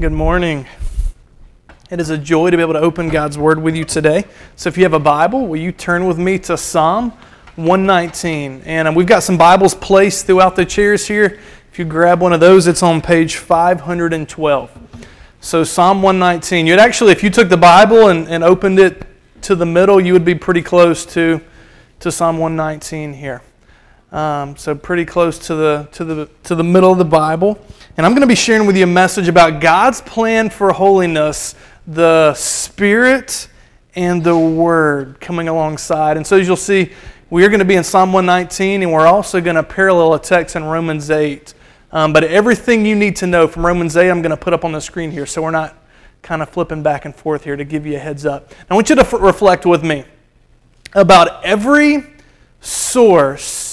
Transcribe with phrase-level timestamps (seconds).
[0.00, 0.66] Good morning.
[1.90, 4.24] It is a joy to be able to open God's Word with you today.
[4.56, 7.10] So, if you have a Bible, will you turn with me to Psalm
[7.56, 8.62] 119?
[8.64, 11.38] And uh, we've got some Bibles placed throughout the chairs here.
[11.70, 15.04] If you grab one of those, it's on page 512.
[15.42, 16.66] So, Psalm 119.
[16.66, 19.06] You'd actually, if you took the Bible and, and opened it
[19.42, 21.42] to the middle, you would be pretty close to,
[21.98, 23.42] to Psalm 119 here.
[24.12, 27.64] Um, so pretty close to the, to, the, to the middle of the Bible.
[27.96, 31.54] And I'm going to be sharing with you a message about God's plan for holiness,
[31.86, 33.48] the Spirit
[33.94, 36.16] and the Word coming alongside.
[36.16, 36.92] And so as you'll see,
[37.30, 40.18] we are going to be in Psalm 119, and we're also going to parallel a
[40.18, 41.54] text in Romans 8.
[41.92, 44.64] Um, but everything you need to know from Romans 8, I'm going to put up
[44.64, 45.76] on the screen here, so we're not
[46.22, 48.52] kind of flipping back and forth here to give you a heads up.
[48.68, 50.04] I want you to f- reflect with me
[50.94, 52.04] about every
[52.60, 53.69] source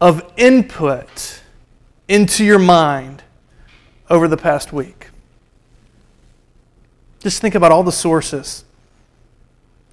[0.00, 1.42] of input
[2.08, 3.22] into your mind
[4.08, 5.08] over the past week.
[7.20, 8.64] Just think about all the sources.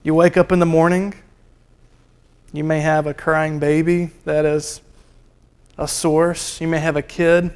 [0.03, 1.13] You wake up in the morning,
[2.53, 4.79] you may have a crying baby that is
[5.77, 6.59] a source.
[6.61, 7.51] You may have a kid.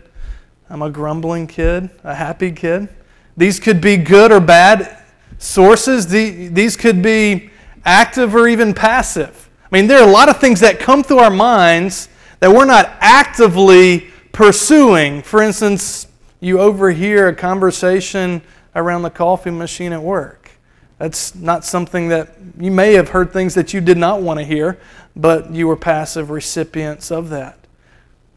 [0.69, 2.89] I'm a grumbling kid, a happy kid.
[3.35, 5.03] These could be good or bad
[5.37, 6.07] sources.
[6.07, 7.49] These could be
[7.85, 9.49] active or even passive.
[9.63, 12.09] I mean, there are a lot of things that come through our minds
[12.41, 15.21] that we're not actively pursuing.
[15.21, 16.07] For instance,
[16.39, 18.41] you overhear a conversation
[18.75, 20.51] around the coffee machine at work.
[20.97, 24.45] That's not something that you may have heard things that you did not want to
[24.45, 24.79] hear,
[25.15, 27.57] but you were passive recipients of that.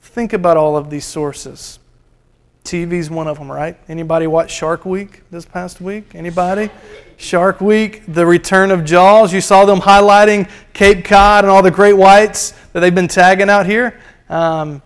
[0.03, 1.79] Think about all of these sources.
[2.65, 3.77] TV's one of them, right?
[3.89, 6.15] Anybody watch Shark Week this past week?
[6.15, 6.71] Anybody?
[7.17, 9.33] Shark Week, the return of Jaws.
[9.33, 13.48] You saw them highlighting Cape Cod and all the great whites that they've been tagging
[13.48, 13.98] out here.
[14.28, 14.83] Um,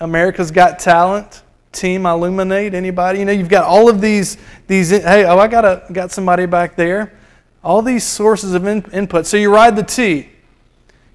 [0.00, 2.74] America's Got Talent, Team iLuminate.
[2.74, 3.20] Anybody?
[3.20, 4.36] You know, you've got all of these.
[4.66, 4.90] These.
[4.90, 7.16] Hey, oh, I got a got somebody back there.
[7.62, 9.26] All these sources of in, input.
[9.26, 10.28] So you ride the T.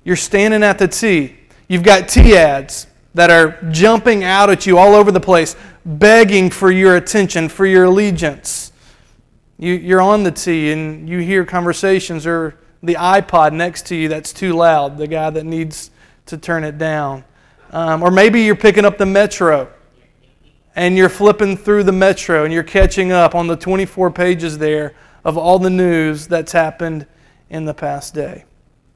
[0.06, 1.36] You're standing at the T.
[1.68, 6.50] You've got T ads that are jumping out at you all over the place, begging
[6.50, 8.72] for your attention, for your allegiance.
[9.58, 14.08] You, you're on the T and you hear conversations or the iPod next to you
[14.08, 15.92] that's too loud, the guy that needs
[16.28, 17.24] to turn it down.
[17.72, 19.72] Um, or maybe you're picking up the Metro
[20.76, 24.94] and you're flipping through the Metro and you're catching up on the 24 pages there
[25.24, 27.08] of all the news that's happened
[27.50, 28.46] in the past day.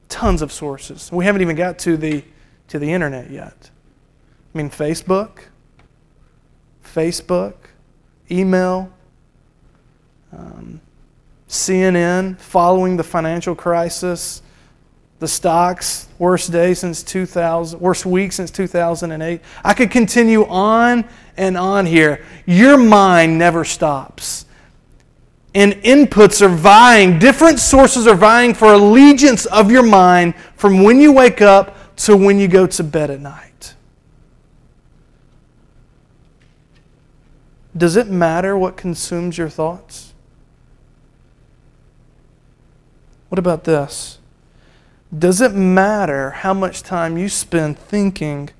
[0.08, 1.10] Tons of sources.
[1.12, 2.24] We haven't even got to the,
[2.68, 3.70] to the internet yet.
[4.54, 5.44] I mean, Facebook,
[6.84, 7.54] Facebook,
[8.30, 8.92] email,
[10.32, 10.80] um,
[11.50, 14.40] CNN, following the financial crisis,
[15.18, 19.40] the stocks, worst day since 2000, worst week since 2008.
[19.64, 21.04] I could continue on
[21.36, 22.24] and on here.
[22.46, 24.46] Your mind never stops.
[25.52, 31.00] And inputs are vying, different sources are vying for allegiance of your mind from when
[31.00, 33.74] you wake up to when you go to bed at night.
[37.76, 40.09] Does it matter what consumes your thoughts?
[43.30, 44.18] What about this?
[45.16, 48.50] Does it matter how much time you spend thinking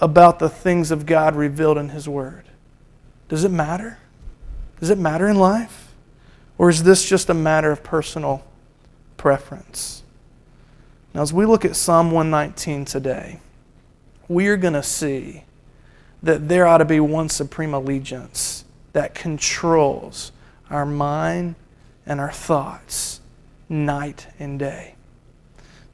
[0.00, 2.44] about the things of God revealed in His Word?
[3.28, 3.98] Does it matter?
[4.80, 5.92] Does it matter in life?
[6.56, 8.44] Or is this just a matter of personal
[9.16, 10.02] preference?
[11.14, 13.38] Now, as we look at Psalm 119 today,
[14.26, 15.44] we are going to see
[16.24, 18.64] that there ought to be one supreme allegiance
[18.94, 20.32] that controls
[20.70, 21.54] our mind
[22.04, 23.17] and our thoughts
[23.68, 24.94] night and day.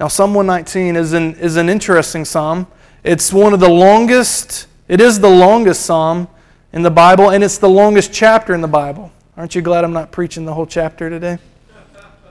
[0.01, 2.67] Now, Psalm 119 is an, is an interesting psalm.
[3.03, 6.29] It's one of the longest, it is the longest psalm
[6.73, 9.13] in the Bible, and it's the longest chapter in the Bible.
[9.37, 11.39] Aren't you glad I'm not preaching the whole chapter today?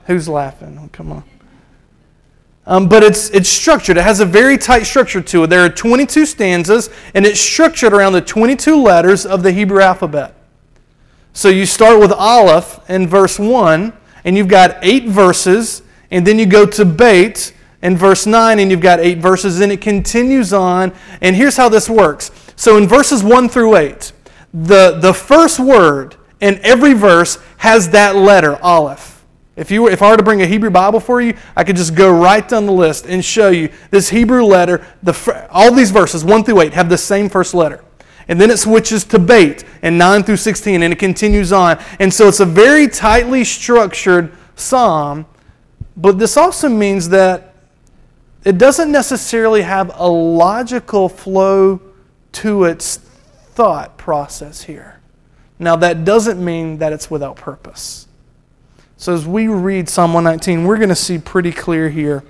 [0.06, 0.78] Who's laughing?
[0.82, 1.24] Oh, come on.
[2.66, 3.98] Um, but it's, it's structured.
[3.98, 5.48] It has a very tight structure to it.
[5.48, 10.34] There are 22 stanzas, and it's structured around the 22 letters of the Hebrew alphabet.
[11.34, 13.92] So you start with Aleph in verse 1,
[14.26, 15.82] and you've got eight verses,
[16.12, 19.72] and then you go to Beit in verse 9, and you've got eight verses, and
[19.72, 20.94] it continues on.
[21.22, 22.32] And here's how this works.
[22.56, 24.14] So in verses 1 through 8,
[24.54, 29.26] the, the first word in every verse has that letter, Aleph.
[29.56, 31.76] If, you were, if I were to bring a Hebrew Bible for you, I could
[31.76, 34.86] just go right down the list and show you this Hebrew letter.
[35.04, 37.84] The, all these verses, 1 through 8, have the same first letter.
[38.28, 41.80] And then it switches to Beit in 9 through 16, and it continues on.
[42.00, 45.26] And so it's a very tightly structured psalm,
[45.98, 47.54] but this also means that
[48.44, 51.82] it doesn't necessarily have a logical flow
[52.34, 55.00] to its thought process here.
[55.60, 58.08] Now, that doesn't mean that it's without purpose.
[58.98, 62.24] So, as we read Psalm 119, we're going to see pretty clear here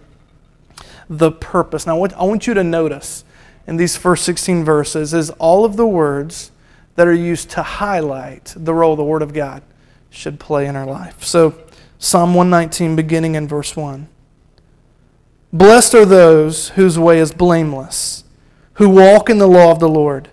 [1.09, 1.85] the purpose.
[1.85, 3.23] Now, I want you to notice
[3.67, 6.51] in these first 16 verses is all of the words
[6.95, 9.63] that are used to highlight the role the Word of God
[10.09, 11.23] should play in our life.
[11.23, 11.55] So,
[11.97, 14.07] Psalm 119, beginning in verse 1.
[15.51, 18.23] Blessed are those whose way is blameless,
[18.73, 20.29] who walk in the law of the Lord.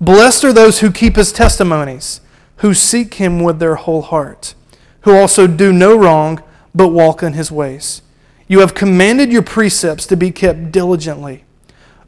[0.00, 2.20] Blessed are those who keep his testimonies,
[2.58, 4.54] who seek him with their whole heart,
[5.02, 6.42] who also do no wrong,
[6.74, 8.02] but walk in his ways.
[8.48, 11.44] You have commanded your precepts to be kept diligently.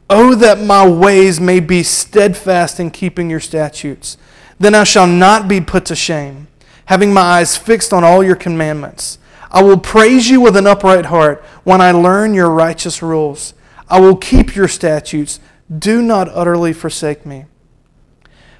[0.09, 4.17] Oh, that my ways may be steadfast in keeping your statutes.
[4.59, 6.47] Then I shall not be put to shame,
[6.85, 9.19] having my eyes fixed on all your commandments.
[9.51, 13.53] I will praise you with an upright heart when I learn your righteous rules.
[13.89, 15.39] I will keep your statutes.
[15.77, 17.45] Do not utterly forsake me.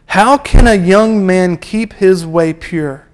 [0.07, 3.06] How can a young man keep his way pure?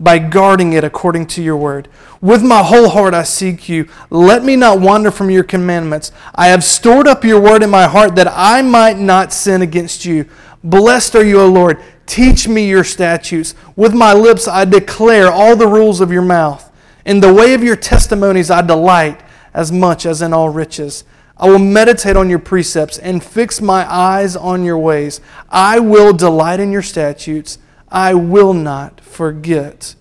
[0.00, 1.88] By guarding it according to your word.
[2.20, 3.88] With my whole heart I seek you.
[4.10, 6.12] Let me not wander from your commandments.
[6.34, 10.04] I have stored up your word in my heart that I might not sin against
[10.04, 10.26] you.
[10.62, 11.82] Blessed are you, O Lord.
[12.06, 13.54] Teach me your statutes.
[13.76, 16.70] With my lips I declare all the rules of your mouth.
[17.04, 19.20] In the way of your testimonies I delight
[19.52, 21.04] as much as in all riches.
[21.36, 25.20] I will meditate on your precepts and fix my eyes on your ways.
[25.48, 27.58] I will delight in your statutes.
[27.90, 29.94] I will not forget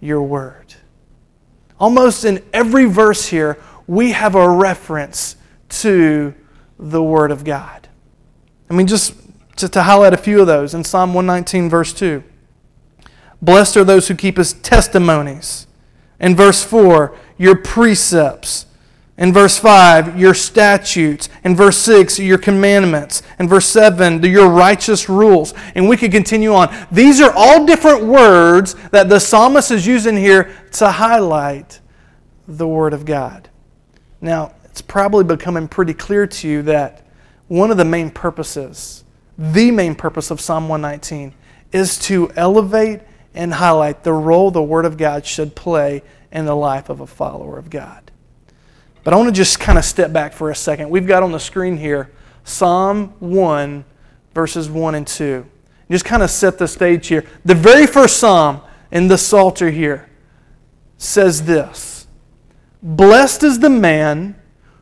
[0.00, 0.74] your word.
[1.78, 5.36] Almost in every verse here, we have a reference
[5.70, 6.34] to
[6.78, 7.88] the word of God.
[8.68, 9.14] I mean, just,
[9.56, 12.22] just to highlight a few of those in Psalm 119, verse 2.
[13.42, 15.66] Blessed are those who keep his testimonies.
[16.18, 18.66] In verse 4, your precepts.
[19.20, 21.28] In verse 5, your statutes.
[21.44, 23.22] In verse 6, your commandments.
[23.38, 25.52] In verse 7, your righteous rules.
[25.74, 26.74] And we could continue on.
[26.90, 31.80] These are all different words that the psalmist is using here to highlight
[32.48, 33.50] the Word of God.
[34.22, 37.06] Now, it's probably becoming pretty clear to you that
[37.48, 39.04] one of the main purposes,
[39.36, 41.34] the main purpose of Psalm 119,
[41.72, 43.00] is to elevate
[43.34, 46.02] and highlight the role the Word of God should play
[46.32, 48.09] in the life of a follower of God.
[49.02, 50.90] But I want to just kind of step back for a second.
[50.90, 52.10] We've got on the screen here
[52.44, 53.84] Psalm 1,
[54.34, 55.46] verses 1 and 2.
[55.90, 57.24] Just kind of set the stage here.
[57.44, 58.60] The very first psalm
[58.92, 60.08] in the Psalter here
[60.98, 62.06] says this
[62.82, 64.36] Blessed is the man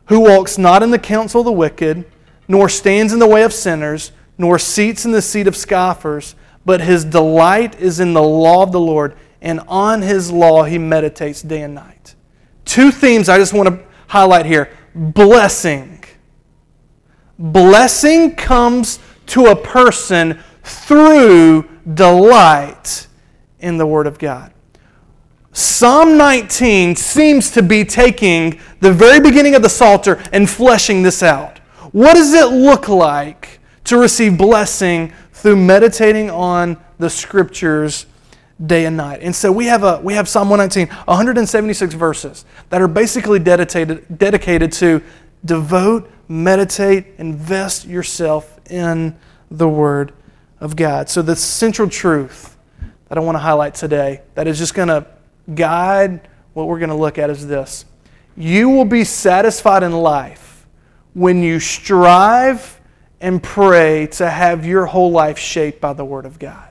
[0.05, 2.05] who walks not in the counsel of the wicked,
[2.47, 6.81] nor stands in the way of sinners, nor seats in the seat of scoffers, but
[6.81, 11.41] his delight is in the law of the Lord, and on his law he meditates
[11.41, 12.15] day and night.
[12.65, 16.03] Two themes I just want to highlight here blessing.
[17.37, 23.07] Blessing comes to a person through delight
[23.59, 24.51] in the Word of God.
[25.51, 31.23] Psalm 19 seems to be taking the very beginning of the Psalter and fleshing this
[31.23, 31.59] out.
[31.91, 38.05] What does it look like to receive blessing through meditating on the Scriptures
[38.65, 39.21] day and night.
[39.21, 44.05] And so we have, a, we have Psalm 119, 176 verses that are basically dedicated,
[44.17, 45.01] dedicated to
[45.45, 49.17] devote, meditate, invest yourself in
[49.49, 50.13] the Word
[50.59, 51.09] of God.
[51.09, 52.57] So the central truth
[53.07, 55.05] that I want to highlight today that is just going to
[55.53, 57.85] guide what we're going to look at is this.
[58.35, 60.67] You will be satisfied in life
[61.13, 62.79] when you strive
[63.21, 66.68] and pray to have your whole life shaped by the Word of God.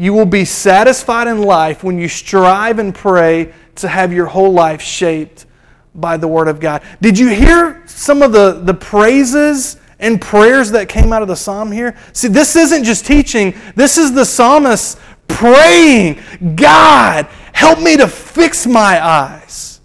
[0.00, 4.52] You will be satisfied in life when you strive and pray to have your whole
[4.52, 5.44] life shaped
[5.92, 6.82] by the Word of God.
[7.00, 11.34] Did you hear some of the, the praises and prayers that came out of the
[11.34, 11.96] psalm here?
[12.12, 16.20] See, this isn't just teaching, this is the psalmist praying,
[16.54, 19.80] God, help me to fix my eyes.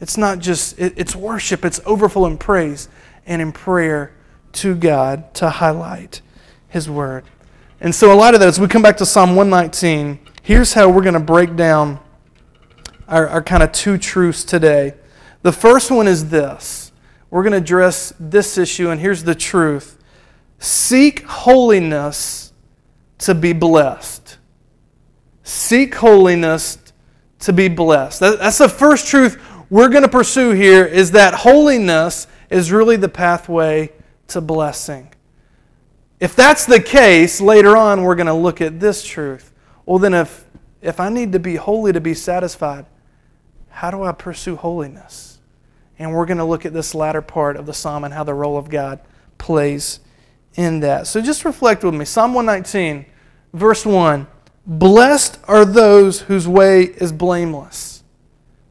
[0.00, 2.88] It's not just, it, it's worship, it's overflowing praise
[3.26, 4.14] and in prayer
[4.52, 6.22] to God to highlight
[6.68, 7.24] His Word.
[7.84, 10.88] And so, a lot of that, as we come back to Psalm 119, here's how
[10.88, 12.00] we're going to break down
[13.06, 14.94] our, our kind of two truths today.
[15.42, 16.92] The first one is this
[17.28, 19.98] we're going to address this issue, and here's the truth
[20.58, 22.54] seek holiness
[23.18, 24.38] to be blessed.
[25.42, 26.78] Seek holiness
[27.40, 28.20] to be blessed.
[28.20, 29.38] That, that's the first truth
[29.68, 33.92] we're going to pursue here is that holiness is really the pathway
[34.28, 35.13] to blessing.
[36.20, 39.52] If that's the case, later on we're going to look at this truth.
[39.86, 40.44] Well, then, if,
[40.80, 42.86] if I need to be holy to be satisfied,
[43.68, 45.38] how do I pursue holiness?
[45.98, 48.34] And we're going to look at this latter part of the psalm and how the
[48.34, 49.00] role of God
[49.38, 50.00] plays
[50.54, 51.06] in that.
[51.06, 52.04] So just reflect with me.
[52.04, 53.06] Psalm 119,
[53.54, 54.26] Verse 1
[54.66, 58.02] Blessed are those whose way is blameless.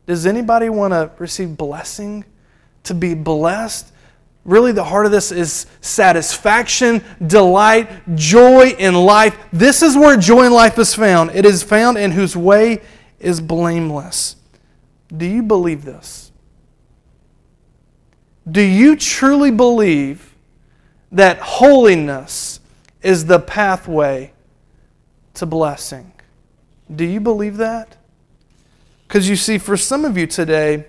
[0.06, 2.26] Does anybody want to receive blessing?
[2.84, 3.93] To be blessed?
[4.46, 9.38] Really, the heart of this is satisfaction, delight, joy in life.
[9.54, 11.32] This is where joy in life is found.
[11.32, 12.82] It is found in whose way
[13.20, 14.36] is blameless.
[15.16, 16.32] Do you believe this?
[18.50, 20.36] Do you truly believe
[21.12, 22.60] that holiness
[23.02, 24.34] is the pathway
[25.36, 26.12] to blessing?
[26.94, 27.96] Do you believe that?
[29.08, 30.86] Because you see, for some of you today,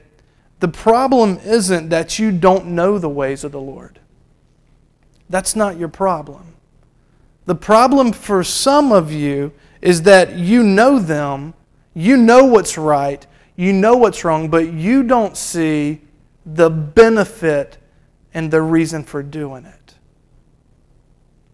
[0.64, 4.00] the problem isn't that you don't know the ways of the Lord.
[5.28, 6.54] That's not your problem.
[7.44, 9.52] The problem for some of you
[9.83, 11.52] is that you know them,
[11.92, 16.00] you know what's right, you know what's wrong, but you don't see
[16.47, 17.76] the benefit
[18.33, 19.94] and the reason for doing it.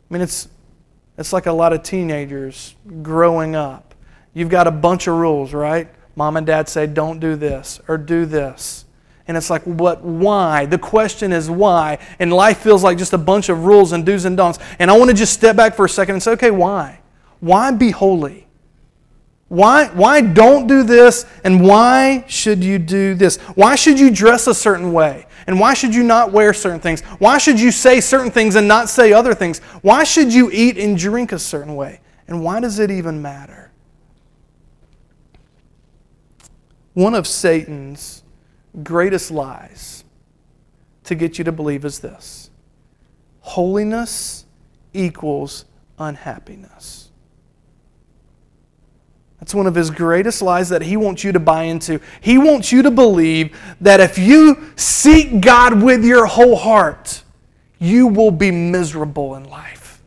[0.09, 0.47] I mean, it's,
[1.19, 3.93] it's like a lot of teenagers growing up.
[4.35, 5.88] You've got a bunch of rules, right?
[6.14, 8.85] Mom and dad say, don't do this or do this.
[9.31, 10.67] And it's like, what, why?
[10.67, 11.99] The question is why.
[12.19, 14.59] And life feels like just a bunch of rules and do's and don'ts.
[14.81, 16.99] And I want to just step back for a second and say, okay, why?
[17.39, 18.49] Why be holy?
[19.47, 23.37] Why, why don't do this and why should you do this?
[23.55, 25.29] Why should you dress a certain way?
[25.47, 27.03] And why should you not wear certain things?
[27.21, 29.61] Why should you say certain things and not say other things?
[29.83, 32.01] Why should you eat and drink a certain way?
[32.27, 33.71] And why does it even matter?
[36.95, 38.20] One of Satan's
[38.83, 40.05] greatest lies
[41.05, 42.50] to get you to believe is this
[43.41, 44.45] holiness
[44.93, 45.65] equals
[45.99, 47.11] unhappiness.
[49.41, 52.00] That's one of his greatest lies that he wants you to buy into.
[52.21, 57.23] He wants you to believe that if you seek God with your whole heart,
[57.79, 60.03] you will be miserable in life.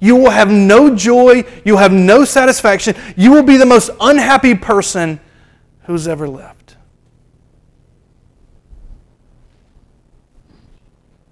[0.00, 1.44] You will have no joy.
[1.62, 2.96] You'll have no satisfaction.
[3.16, 5.20] You will be the most unhappy person
[5.82, 6.59] who's ever lived.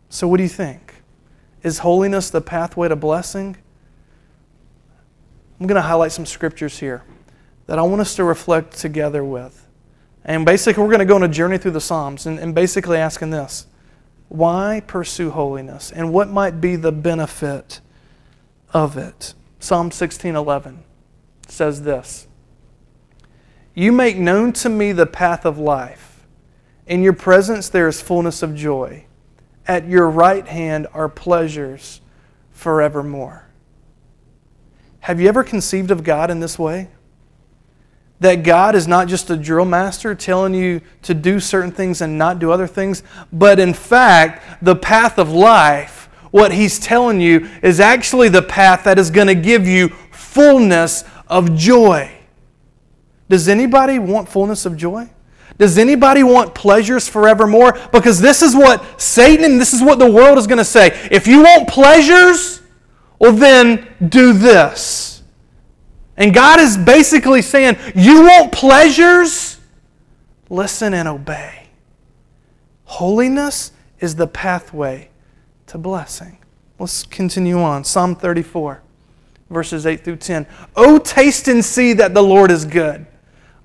[0.08, 1.02] So, what do you think?
[1.62, 3.56] Is holiness the pathway to blessing?
[5.60, 7.02] I'm going to highlight some scriptures here
[7.66, 9.66] that I want us to reflect together with.
[10.24, 12.96] And basically, we're going to go on a journey through the Psalms and, and basically
[12.96, 13.66] asking this
[14.28, 15.90] why pursue holiness?
[15.90, 17.80] And what might be the benefit
[18.72, 19.34] of it?
[19.58, 20.78] Psalm 16:11
[21.48, 22.28] says this
[23.74, 26.26] You make known to me the path of life.
[26.86, 29.04] In your presence there is fullness of joy.
[29.68, 32.00] At your right hand are pleasures
[32.52, 33.44] forevermore.
[35.00, 36.88] Have you ever conceived of God in this way?
[38.20, 42.18] That God is not just a drill master telling you to do certain things and
[42.18, 47.48] not do other things, but in fact, the path of life, what He's telling you,
[47.62, 52.10] is actually the path that is going to give you fullness of joy.
[53.28, 55.10] Does anybody want fullness of joy?
[55.58, 57.76] Does anybody want pleasures forevermore?
[57.92, 61.08] Because this is what Satan this is what the world is going to say.
[61.10, 62.62] If you want pleasures,
[63.18, 65.22] well, then do this.
[66.16, 69.58] And God is basically saying, You want pleasures?
[70.48, 71.68] Listen and obey.
[72.84, 75.10] Holiness is the pathway
[75.66, 76.38] to blessing.
[76.78, 77.84] Let's continue on.
[77.84, 78.80] Psalm 34,
[79.50, 80.46] verses 8 through 10.
[80.76, 83.06] Oh, taste and see that the Lord is good.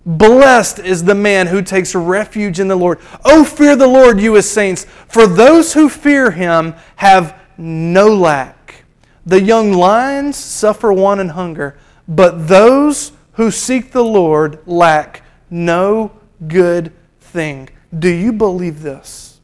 [0.06, 3.00] Blessed is the man who takes refuge in the Lord.
[3.24, 8.84] Oh, fear the Lord, you his saints, for those who fear him have no lack.
[9.26, 16.12] The young lions suffer want and hunger, but those who seek the Lord lack no
[16.48, 17.70] good thing.
[17.98, 19.40] Do you believe this?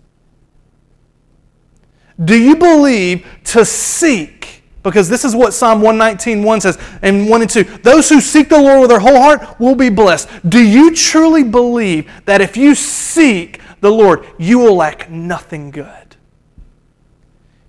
[2.23, 4.58] Do you believe to seek
[4.89, 7.63] because this is what Psalm 119 1 says, and 1 and 2.
[7.63, 10.27] Those who seek the Lord with their whole heart will be blessed.
[10.49, 16.15] Do you truly believe that if you seek the Lord, you will lack nothing good?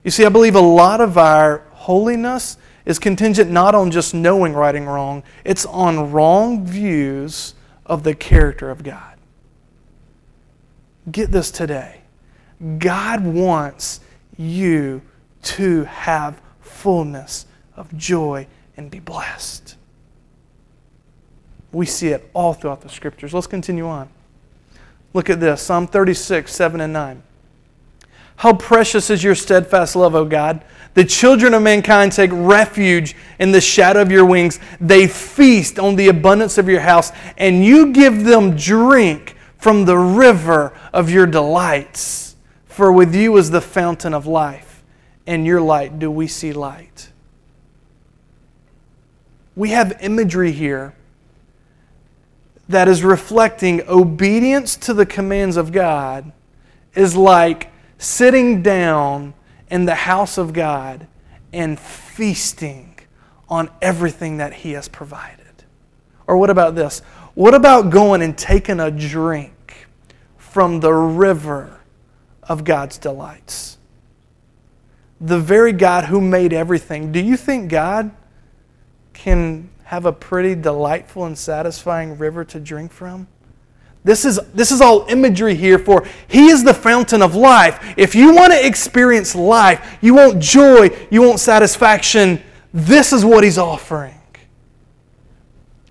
[0.04, 4.52] You see, I believe a lot of our holiness is contingent not on just knowing
[4.52, 7.54] right and wrong, it's on wrong views
[7.86, 9.16] of the character of God.
[11.10, 12.00] Get this today.
[12.78, 14.00] God wants
[14.36, 15.02] you
[15.42, 16.40] to have
[16.80, 17.44] fullness
[17.76, 18.46] of joy
[18.76, 19.76] and be blessed.
[21.72, 23.34] We see it all throughout the scriptures.
[23.34, 24.08] Let's continue on.
[25.12, 27.22] Look at this Psalm 36, 7 and 9.
[28.36, 30.64] How precious is your steadfast love, O God.
[30.94, 34.58] The children of mankind take refuge in the shadow of your wings.
[34.80, 39.98] They feast on the abundance of your house, and you give them drink from the
[39.98, 42.36] river of your delights.
[42.64, 44.69] For with you is the fountain of life
[45.30, 47.10] in your light do we see light?
[49.60, 50.94] we have imagery here
[52.68, 56.32] that is reflecting obedience to the commands of God
[56.94, 59.34] is like sitting down
[59.70, 61.06] in the house of God
[61.52, 62.98] and feasting
[63.50, 65.64] on everything that He has provided.
[66.26, 67.00] Or what about this?
[67.34, 69.88] What about going and taking a drink
[70.38, 71.80] from the river
[72.44, 73.76] of God's delights?
[75.20, 77.12] The very God who made everything.
[77.12, 78.10] Do you think God
[79.12, 83.26] can have a pretty delightful and satisfying river to drink from?
[84.02, 87.94] This is, this is all imagery here for He is the fountain of life.
[87.96, 93.44] If you want to experience life, you want joy, you want satisfaction, this is what
[93.44, 94.20] He's offering.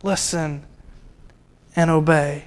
[0.02, 0.66] Listen
[1.76, 2.46] and obey.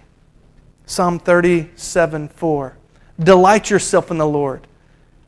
[0.87, 2.77] Psalm 37 4.
[3.21, 4.67] Delight yourself in the Lord,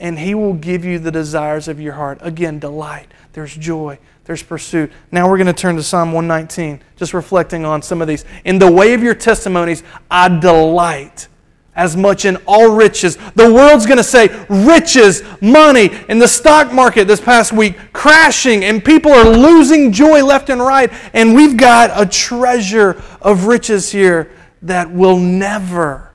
[0.00, 2.18] and He will give you the desires of your heart.
[2.20, 3.08] Again, delight.
[3.32, 4.92] There's joy, there's pursuit.
[5.10, 8.24] Now we're going to turn to Psalm 119, just reflecting on some of these.
[8.44, 11.28] In the way of your testimonies, I delight
[11.76, 13.16] as much in all riches.
[13.34, 18.64] The world's going to say riches, money, in the stock market this past week crashing,
[18.64, 20.92] and people are losing joy left and right.
[21.12, 24.30] And we've got a treasure of riches here
[24.62, 26.12] that will never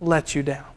[0.00, 0.67] let you down.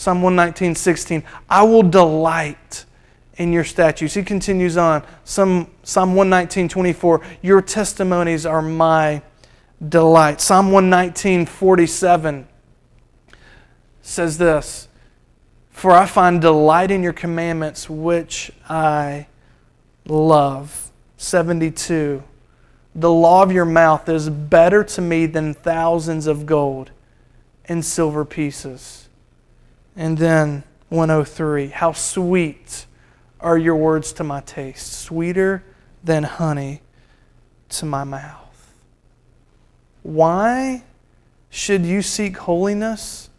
[0.00, 1.22] Psalm 119, 16.
[1.50, 2.86] I will delight
[3.34, 4.14] in your statutes.
[4.14, 5.04] He continues on.
[5.24, 7.20] Psalm, Psalm 119, 24.
[7.42, 9.20] Your testimonies are my
[9.86, 10.40] delight.
[10.40, 12.48] Psalm 119, 47
[14.00, 14.88] says this
[15.68, 19.26] For I find delight in your commandments, which I
[20.06, 20.90] love.
[21.18, 22.22] 72.
[22.94, 26.90] The law of your mouth is better to me than thousands of gold
[27.66, 28.99] and silver pieces.
[29.96, 31.68] And then 103.
[31.68, 32.86] How sweet
[33.40, 35.62] are your words to my taste, sweeter
[36.04, 36.82] than honey
[37.70, 38.74] to my mouth.
[40.02, 40.84] Why
[41.50, 43.30] should you seek holiness?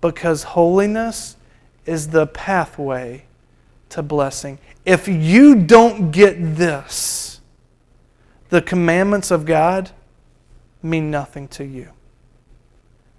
[0.00, 1.36] because holiness
[1.86, 3.24] is the pathway
[3.90, 4.58] to blessing.
[4.84, 7.40] If you don't get this,
[8.48, 9.90] the commandments of God
[10.82, 11.90] mean nothing to you.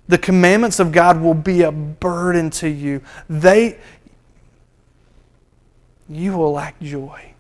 [0.07, 3.01] The commandments of God will be a burden to you.
[3.29, 3.79] They
[6.11, 7.31] you will lack joy.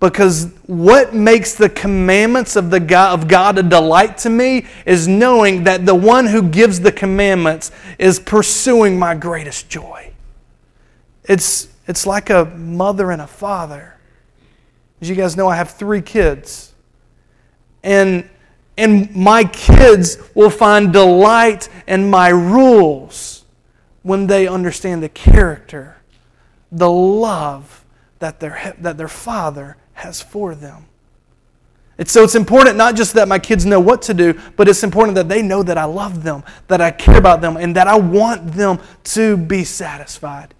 [0.00, 5.08] Because what makes the commandments of, the God, of God a delight to me is
[5.08, 10.12] knowing that the one who gives the commandments is pursuing my greatest joy.
[11.24, 13.96] It's, it's like a mother and a father.
[15.00, 16.72] As you guys know, I have three kids.
[17.82, 18.28] And,
[18.78, 23.44] and my kids will find delight in my rules
[24.02, 25.96] when they understand the character,
[26.70, 27.84] the love
[28.20, 30.86] that their, that their father has for them.
[31.98, 34.84] And so it's important not just that my kids know what to do, but it's
[34.84, 37.88] important that they know that I love them, that I care about them, and that
[37.88, 40.54] I want them to be satisfied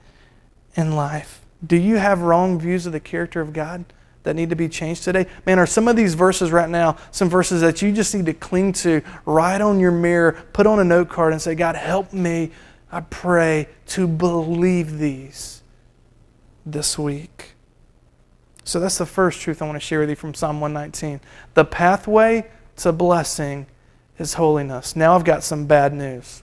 [0.74, 1.40] in life.
[1.64, 3.84] Do you have wrong views of the character of God
[4.22, 5.26] that need to be changed today?
[5.46, 8.34] Man, are some of these verses right now some verses that you just need to
[8.34, 12.12] cling to, write on your mirror, put on a note card, and say, God, help
[12.12, 12.50] me,
[12.90, 15.62] I pray, to believe these
[16.64, 17.54] this week?
[18.64, 21.20] So that's the first truth I want to share with you from Psalm 119.
[21.54, 23.66] The pathway to blessing
[24.18, 24.94] is holiness.
[24.94, 26.42] Now I've got some bad news.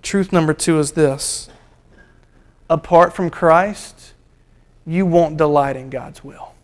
[0.00, 1.50] Truth number two is this
[2.70, 4.11] apart from Christ,
[4.86, 6.54] you won't delight in God's will.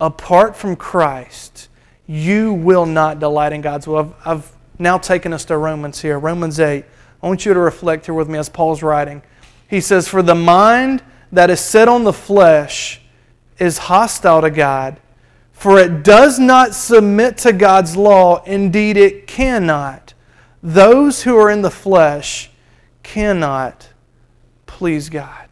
[0.00, 1.68] Apart from Christ,
[2.06, 3.98] you will not delight in God's will.
[3.98, 6.18] I've, I've now taken us to Romans here.
[6.18, 6.84] Romans 8.
[7.22, 9.22] I want you to reflect here with me as Paul's writing.
[9.68, 13.00] He says, For the mind that is set on the flesh
[13.58, 15.00] is hostile to God,
[15.52, 18.42] for it does not submit to God's law.
[18.44, 20.14] Indeed, it cannot.
[20.62, 22.50] Those who are in the flesh
[23.02, 23.88] cannot
[24.66, 25.47] please God.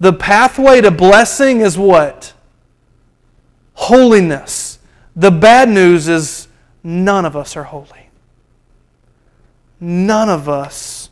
[0.00, 2.32] The pathway to blessing is what?
[3.74, 4.78] Holiness.
[5.14, 6.48] The bad news is
[6.82, 8.08] none of us are holy.
[9.78, 11.10] None of us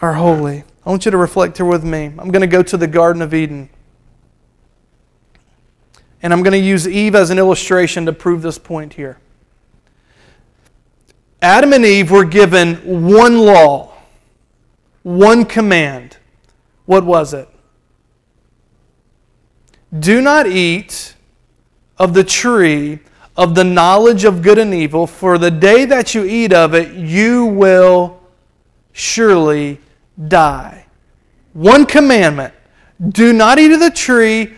[0.00, 0.64] are holy.
[0.84, 2.06] I want you to reflect here with me.
[2.06, 3.70] I'm going to go to the Garden of Eden.
[6.20, 9.18] And I'm going to use Eve as an illustration to prove this point here.
[11.40, 12.76] Adam and Eve were given
[13.08, 13.92] one law,
[15.02, 16.16] one command.
[16.92, 17.48] What was it?
[19.98, 21.14] Do not eat
[21.96, 22.98] of the tree
[23.34, 26.94] of the knowledge of good and evil, for the day that you eat of it,
[26.94, 28.20] you will
[28.92, 29.80] surely
[30.28, 30.84] die.
[31.54, 32.52] One commandment
[33.08, 34.52] do not eat of the tree,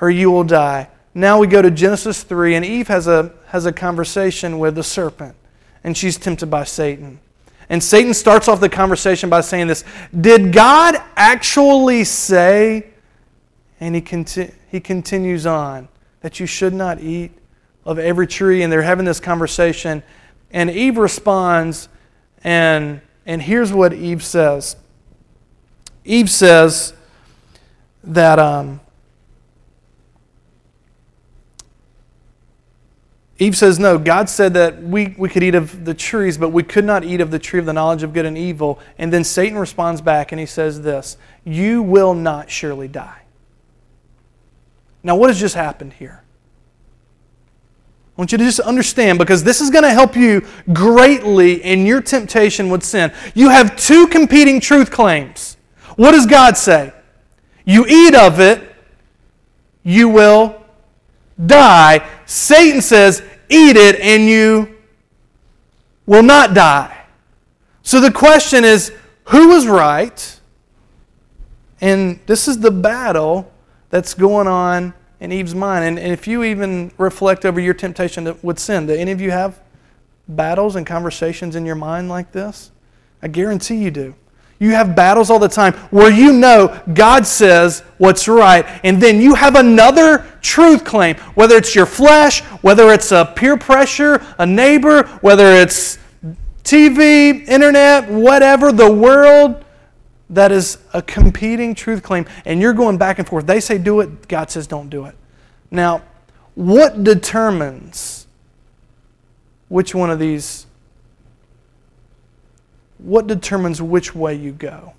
[0.00, 0.88] or you will die.
[1.12, 4.82] Now we go to Genesis 3, and Eve has a, has a conversation with the
[4.82, 5.36] serpent,
[5.84, 7.20] and she's tempted by Satan.
[7.68, 9.84] And Satan starts off the conversation by saying this
[10.18, 12.86] Did God actually say,
[13.80, 15.88] and he, conti- he continues on,
[16.20, 17.32] that you should not eat
[17.84, 18.62] of every tree?
[18.62, 20.02] And they're having this conversation,
[20.50, 21.88] and Eve responds,
[22.44, 24.76] and, and here's what Eve says
[26.04, 26.92] Eve says
[28.04, 28.38] that.
[28.38, 28.80] Um,
[33.38, 36.62] Eve says, No, God said that we, we could eat of the trees, but we
[36.62, 38.78] could not eat of the tree of the knowledge of good and evil.
[38.98, 43.22] And then Satan responds back and he says this You will not surely die.
[45.02, 46.22] Now, what has just happened here?
[48.16, 51.84] I want you to just understand because this is going to help you greatly in
[51.84, 53.12] your temptation with sin.
[53.34, 55.58] You have two competing truth claims.
[55.96, 56.94] What does God say?
[57.66, 58.74] You eat of it,
[59.82, 60.65] you will
[61.44, 62.06] die.
[62.26, 64.76] Satan says, Eat it and you
[66.04, 67.04] will not die.
[67.82, 68.92] So the question is
[69.26, 70.40] who was right?
[71.80, 73.52] And this is the battle
[73.90, 75.84] that's going on in Eve's mind.
[75.84, 79.30] And, and if you even reflect over your temptation with sin, do any of you
[79.30, 79.60] have
[80.28, 82.70] battles and conversations in your mind like this?
[83.22, 84.14] I guarantee you do.
[84.58, 89.20] You have battles all the time where you know God says what's right, and then
[89.20, 94.46] you have another truth claim, whether it's your flesh, whether it's a peer pressure, a
[94.46, 95.98] neighbor, whether it's
[96.64, 99.64] TV, internet, whatever, the world,
[100.30, 103.46] that is a competing truth claim, and you're going back and forth.
[103.46, 105.14] They say do it, God says don't do it.
[105.70, 106.02] Now,
[106.54, 108.26] what determines
[109.68, 110.65] which one of these,
[112.98, 114.94] what determines which way you go?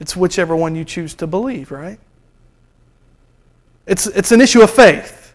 [0.00, 1.98] It's whichever one you choose to believe, right?
[3.86, 5.32] It's, it's an issue of faith.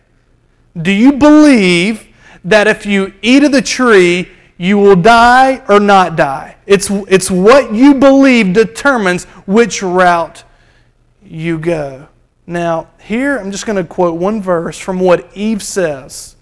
[0.80, 2.08] Do you believe
[2.46, 6.56] that if you eat of the tree, you will die or not die.
[6.66, 10.44] It's, it's what you believe determines which route
[11.24, 12.08] you go.
[12.46, 16.33] Now, here I'm just going to quote one verse from what Eve says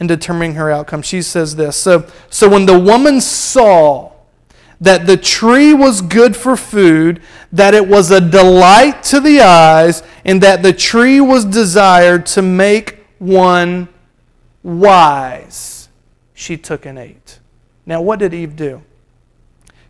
[0.00, 1.02] in determining her outcome.
[1.02, 4.12] She says this So, so when the woman saw
[4.80, 7.20] that the tree was good for food,
[7.52, 12.40] that it was a delight to the eyes, and that the tree was desired to
[12.40, 13.88] make one
[14.62, 15.90] wise
[16.32, 17.38] she took and ate.
[17.84, 18.82] Now, what did Eve do?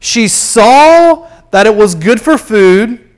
[0.00, 3.08] She saw that it was good for food.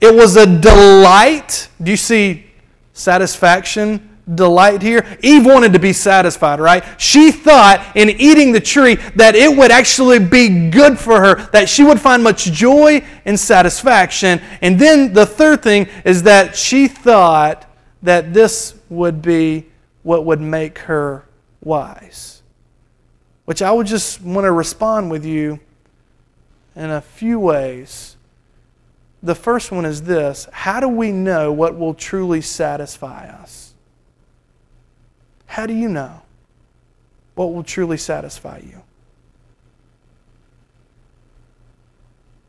[0.00, 1.68] It was a delight.
[1.80, 2.46] Do you see
[2.92, 5.06] satisfaction, delight here?
[5.22, 6.84] Eve wanted to be satisfied, right?
[6.98, 11.68] She thought in eating the tree that it would actually be good for her, that
[11.68, 14.40] she would find much joy and satisfaction.
[14.60, 17.66] And then the third thing is that she thought
[18.02, 19.66] that this would be
[20.02, 21.26] what would make her
[21.62, 22.40] wise
[23.50, 25.58] which I would just want to respond with you
[26.76, 28.16] in a few ways.
[29.24, 33.59] The first one is this How do we know what will truly satisfy us?
[35.50, 36.22] How do you know
[37.34, 38.80] what will truly satisfy you?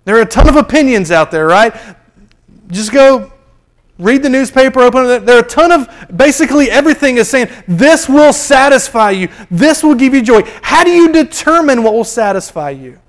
[0.06, 1.76] There are a ton of opinions out there, right?
[2.68, 3.34] Just go
[3.98, 5.26] read the newspaper, open it.
[5.26, 9.30] There are a ton of basically everything is saying this will satisfy you.
[9.50, 10.44] This will give you joy.
[10.62, 13.00] How do you determine what will satisfy you?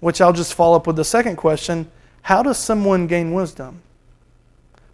[0.00, 1.88] Which I'll just follow up with the second question
[2.22, 3.82] How does someone gain wisdom?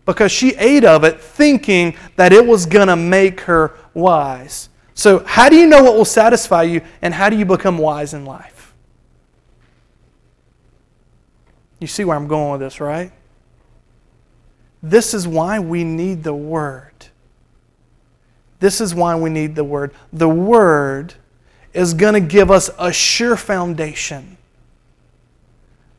[0.05, 4.69] Because she ate of it thinking that it was going to make her wise.
[4.95, 8.15] So, how do you know what will satisfy you, and how do you become wise
[8.15, 8.75] in life?
[11.79, 13.11] You see where I'm going with this, right?
[14.83, 16.93] This is why we need the Word.
[18.61, 19.93] This is why we need the Word.
[20.13, 21.15] The Word
[21.73, 24.37] is going to give us a sure foundation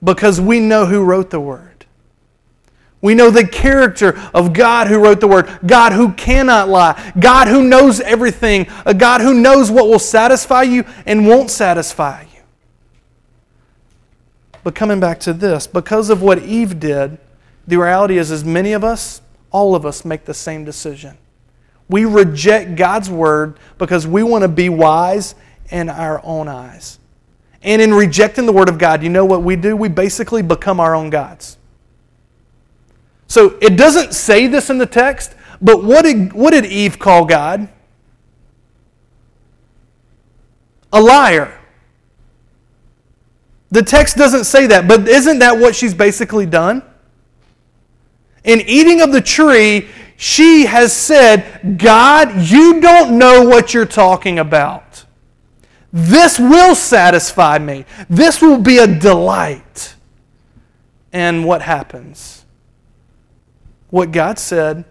[0.03, 1.72] because we know who wrote the Word.
[3.03, 7.49] We know the character of God who wrote the Word, God who cannot lie, God
[7.49, 12.41] who knows everything, a God who knows what will satisfy you and won't satisfy you.
[14.63, 17.17] But coming back to this, because of what Eve did,
[17.67, 21.17] the reality is, as many of us, all of us make the same decision.
[21.89, 25.35] We reject God's word because we want to be wise
[25.69, 26.99] in our own eyes.
[27.63, 29.75] And in rejecting the word of God, you know what we do?
[29.75, 31.57] We basically become our own gods.
[33.33, 37.25] So it doesn't say this in the text, but what did, what did Eve call
[37.25, 37.67] God?
[40.93, 41.59] a liar.
[43.71, 46.83] The text doesn't say that, but isn't that what she's basically done?
[48.43, 54.37] In eating of the tree, she has said, God, you don't know what you're talking
[54.37, 55.05] about.
[55.91, 57.85] This will satisfy me.
[58.09, 59.95] This will be a delight.
[61.11, 62.42] And what happens?
[63.93, 64.85] What God said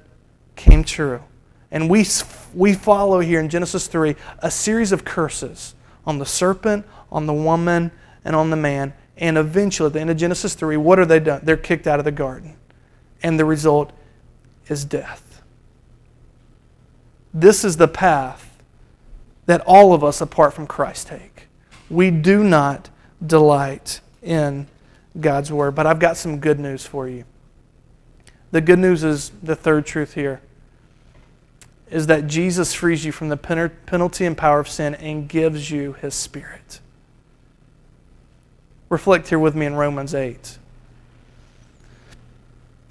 [0.55, 1.25] came true.
[1.73, 2.07] And we,
[2.55, 5.75] we follow here in Genesis 3 a series of curses
[6.07, 7.91] on the serpent, on the woman,
[8.25, 8.95] and on the man.
[9.17, 11.41] And eventually, at the end of Genesis 3, what are they done?
[11.43, 12.57] They're kicked out of the garden.
[13.25, 13.91] And the result
[14.69, 15.43] is death.
[17.35, 18.57] This is the path
[19.47, 21.49] that all of us, apart from Christ, take.
[21.91, 22.89] We do not
[23.27, 24.69] delight in
[25.19, 25.75] God's Word.
[25.75, 27.25] But I've got some good news for you.
[28.53, 30.41] The good news is the third truth here
[31.91, 35.93] is that Jesus frees you from the penalty and power of sin and gives you
[35.93, 36.81] his spirit.
[38.89, 40.59] Reflect here with me in Romans 8.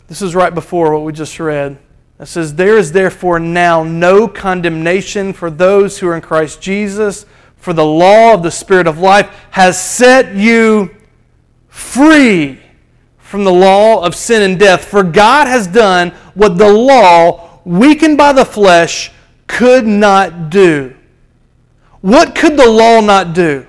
[0.08, 1.80] This is right before what we just read.
[2.20, 7.26] It says, There is therefore now no condemnation for those who are in Christ Jesus,
[7.56, 10.96] for the law of the Spirit of life has set you
[11.70, 12.61] free
[13.32, 14.84] from the law of sin and death.
[14.84, 19.12] For God has done what the law weakened by the flesh,
[19.48, 20.96] could not do.
[22.02, 23.66] What could the law not do?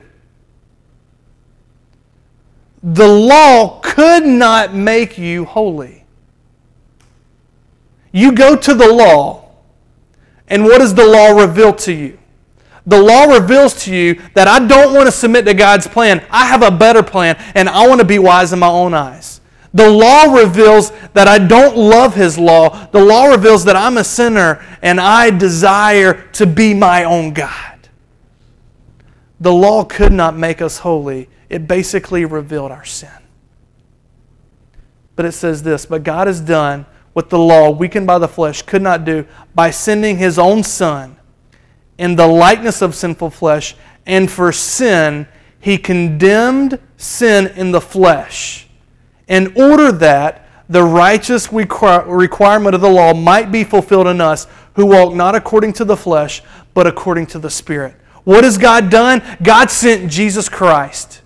[2.82, 6.04] The law could not make you holy.
[8.10, 9.48] You go to the law,
[10.48, 12.18] and what does the law reveal to you?
[12.84, 16.24] The law reveals to you that I don't want to submit to God's plan.
[16.30, 19.41] I have a better plan, and I want to be wise in my own eyes.
[19.74, 22.86] The law reveals that I don't love His law.
[22.86, 27.88] The law reveals that I'm a sinner and I desire to be my own God.
[29.40, 33.10] The law could not make us holy, it basically revealed our sin.
[35.16, 38.62] But it says this But God has done what the law, weakened by the flesh,
[38.62, 41.16] could not do by sending His own Son
[41.96, 43.74] in the likeness of sinful flesh,
[44.06, 45.26] and for sin,
[45.58, 48.68] He condemned sin in the flesh
[49.28, 54.86] in order that the righteous requirement of the law might be fulfilled in us who
[54.86, 56.42] walk not according to the flesh,
[56.74, 57.94] but according to the Spirit.
[58.24, 59.22] What has God done?
[59.42, 61.22] God sent Jesus Christ,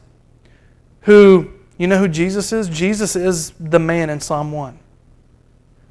[1.02, 2.68] who, you know who Jesus is?
[2.68, 4.78] Jesus is the man in Psalm 1.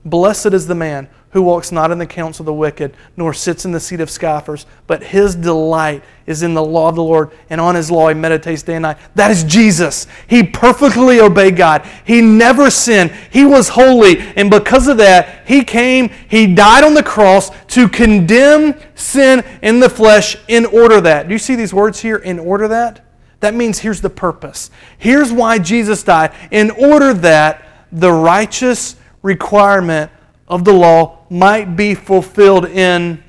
[0.04, 3.65] Blessed is the man who walks not in the counsel of the wicked, nor sits
[3.65, 7.30] in the seat of scoffers, but his delight is in the law of the Lord,
[7.50, 8.98] and on his law he meditates day and night.
[9.15, 10.08] That is Jesus.
[10.28, 11.86] He perfectly obeyed God.
[12.06, 13.12] He never sinned.
[13.32, 17.89] He was holy, and because of that, he came, he died on the cross to
[17.89, 21.28] condemn sin in the flesh in order that.
[21.28, 22.15] Do you see these words here?
[22.15, 23.06] In order that?
[23.41, 24.71] That means here's the purpose.
[24.98, 26.32] Here's why Jesus died.
[26.50, 30.12] In order that the righteous requirement
[30.47, 33.23] of the law might be fulfilled in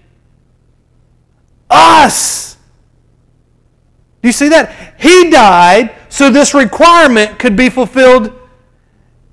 [1.71, 2.57] us.
[4.23, 4.97] Do you see that?
[4.99, 8.33] He died so this requirement could be fulfilled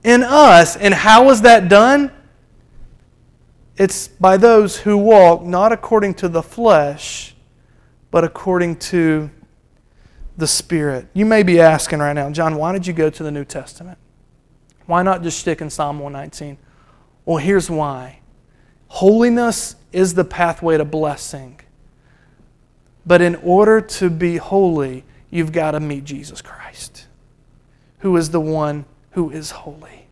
[0.04, 0.76] in us.
[0.78, 2.12] And how was that done?
[3.76, 7.34] It's by those who walk not according to the flesh,
[8.12, 9.32] but according to
[10.38, 11.08] the Spirit.
[11.14, 13.98] You may be asking right now, John, why did you go to the New Testament?
[14.86, 16.58] Why not just stick in Psalm 119?
[17.26, 18.20] Well, here's why
[18.88, 21.60] holiness is the pathway to blessing.
[23.06, 27.08] But in order to be holy, you've got to meet Jesus Christ,
[28.00, 30.08] who is the one who is holy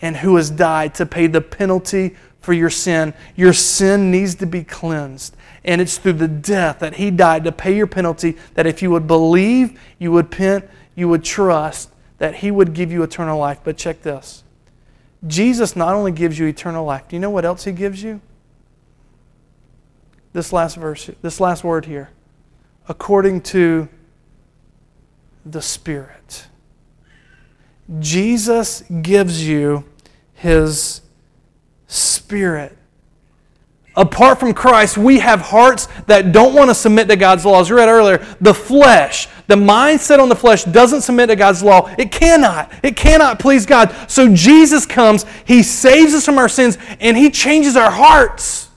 [0.00, 3.12] and who has died to pay the penalty for your sin.
[3.34, 5.36] Your sin needs to be cleansed.
[5.64, 8.90] And it's through the death that He died to pay your penalty, that if you
[8.92, 13.60] would believe, you would repent, you would trust, that He would give you eternal life.
[13.64, 14.44] But check this
[15.26, 18.20] Jesus not only gives you eternal life, do you know what else He gives you?
[20.32, 22.10] This last verse, this last word here.
[22.88, 23.88] According to
[25.44, 26.46] the Spirit.
[28.00, 29.84] Jesus gives you
[30.34, 31.00] His
[31.86, 32.76] Spirit.
[33.96, 37.70] Apart from Christ, we have hearts that don't want to submit to God's laws.
[37.70, 41.92] We read earlier, the flesh, the mindset on the flesh doesn't submit to God's law.
[41.98, 42.72] It cannot.
[42.82, 43.94] It cannot please God.
[44.08, 48.70] So Jesus comes, He saves us from our sins, and He changes our hearts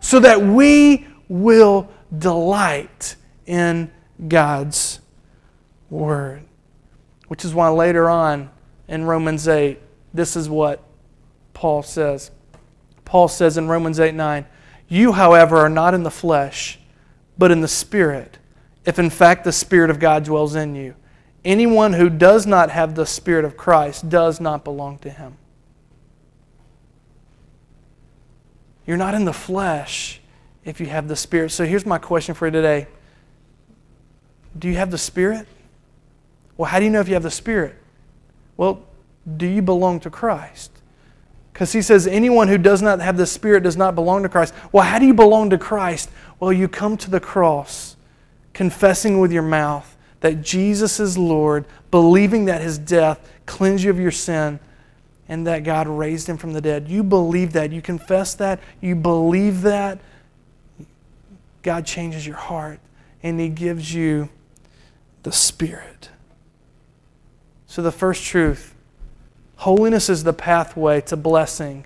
[0.00, 3.90] so that we will delight in
[4.28, 5.00] God's
[5.88, 6.42] Word.
[7.28, 8.50] Which is why later on
[8.88, 9.78] in Romans 8,
[10.14, 10.82] this is what
[11.54, 12.30] Paul says.
[13.04, 14.46] Paul says in Romans 8 9,
[14.88, 16.78] You, however, are not in the flesh,
[17.38, 18.38] but in the Spirit,
[18.86, 20.94] if in fact the Spirit of God dwells in you.
[21.44, 25.36] Anyone who does not have the Spirit of Christ does not belong to him.
[28.86, 30.20] You're not in the flesh
[30.64, 31.50] if you have the Spirit.
[31.50, 32.86] So here's my question for you today
[34.58, 35.46] Do you have the Spirit?
[36.56, 37.76] Well, how do you know if you have the Spirit?
[38.56, 38.82] Well,
[39.36, 40.70] do you belong to Christ?
[41.52, 44.54] Because he says, anyone who does not have the Spirit does not belong to Christ.
[44.72, 46.10] Well, how do you belong to Christ?
[46.38, 47.95] Well, you come to the cross,
[48.56, 54.00] confessing with your mouth that Jesus is Lord, believing that his death cleansed you of
[54.00, 54.58] your sin,
[55.28, 56.88] and that God raised him from the dead.
[56.88, 57.70] You believe that.
[57.70, 58.58] You confess that.
[58.80, 59.98] You believe that.
[61.62, 62.80] God changes your heart,
[63.22, 64.30] and he gives you
[65.22, 66.08] the Spirit.
[67.66, 68.74] So, the first truth
[69.56, 71.84] holiness is the pathway to blessing.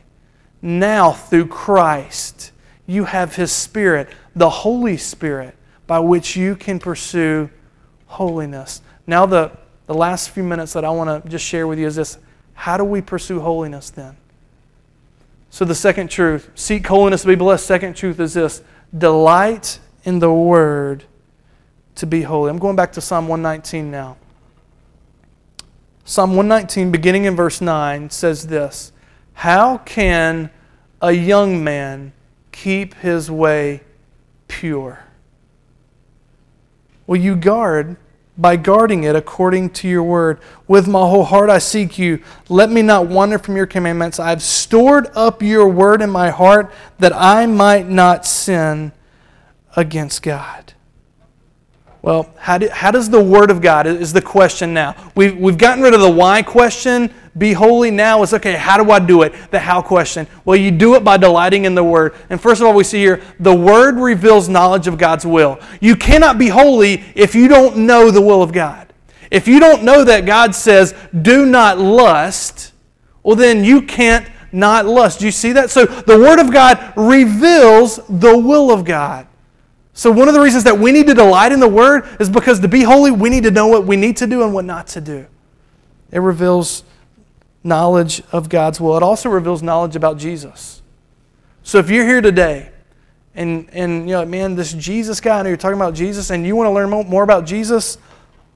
[0.62, 2.52] Now, through Christ,
[2.87, 5.56] you have His Spirit, the Holy Spirit,
[5.90, 7.50] by which you can pursue
[8.07, 8.81] holiness.
[9.09, 9.50] Now, the,
[9.88, 12.16] the last few minutes that I want to just share with you is this
[12.55, 14.16] how do we pursue holiness then?
[15.50, 17.66] So, the second truth seek holiness to be blessed.
[17.66, 18.62] Second truth is this
[18.96, 21.03] delight in the Word
[21.96, 22.50] to be holy.
[22.50, 24.16] I'm going back to Psalm 119 now.
[26.05, 28.92] Psalm 119, beginning in verse 9, says this
[29.33, 30.50] How can
[31.03, 32.12] a young man
[32.53, 33.81] keep his way
[34.46, 35.07] pure?
[37.11, 37.96] Will you guard
[38.38, 40.38] by guarding it according to your word?
[40.68, 42.23] With my whole heart I seek you.
[42.49, 44.20] Let me not wander from your commandments.
[44.20, 48.92] I've stored up your word in my heart that I might not sin
[49.75, 50.73] against God.
[52.01, 54.94] Well, how, do, how does the Word of God, is the question now.
[55.16, 57.90] We've, we've gotten rid of the why question, be holy.
[57.90, 59.34] Now is okay, how do I do it?
[59.50, 60.26] The how question.
[60.44, 62.14] Well, you do it by delighting in the Word.
[62.28, 65.60] And first of all, we see here, the Word reveals knowledge of God's will.
[65.80, 68.92] You cannot be holy if you don't know the will of God.
[69.30, 72.72] If you don't know that God says, do not lust,
[73.22, 75.20] well, then you can't not lust.
[75.20, 75.70] Do you see that?
[75.70, 79.26] So the Word of God reveals the will of God.
[79.92, 82.60] So, one of the reasons that we need to delight in the Word is because
[82.60, 84.86] to be holy, we need to know what we need to do and what not
[84.88, 85.26] to do.
[86.10, 86.84] It reveals
[87.62, 90.83] knowledge of God's will, it also reveals knowledge about Jesus.
[91.62, 92.70] So, if you're here today
[93.35, 96.46] and, and you know, man, this Jesus guy, I know you're talking about Jesus, and
[96.46, 97.99] you want to learn more about Jesus,